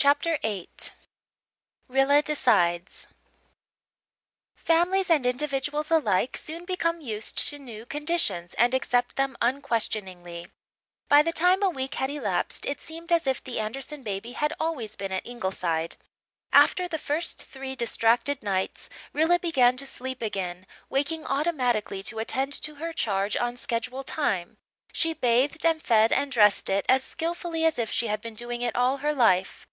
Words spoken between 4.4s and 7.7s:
Families and individuals alike soon become used to